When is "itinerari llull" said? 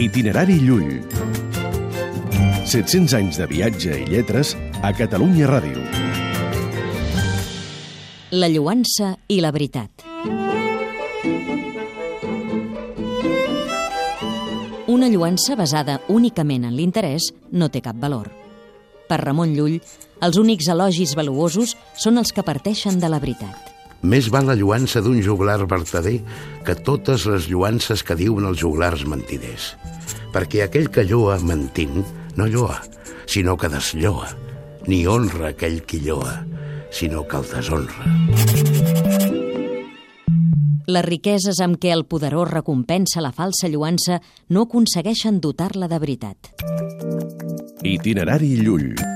0.00-1.02, 47.86-49.09